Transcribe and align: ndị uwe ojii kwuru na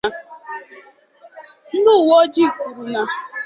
ndị 1.75 1.89
uwe 1.99 2.13
ojii 2.21 2.51
kwuru 2.57 2.83
na 2.93 3.01